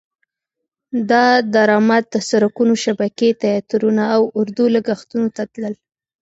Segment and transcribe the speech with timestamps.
[1.11, 1.25] دا
[1.55, 5.75] درامد د سرکونو شبکې، تیاترونه او اردو لګښتونو ته تلل.